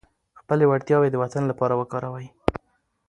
خپلې 0.39 0.63
وړتیاوې 0.67 1.09
د 1.11 1.15
وطن 1.23 1.43
لپاره 1.51 1.73
وکاروئ. 1.81 2.27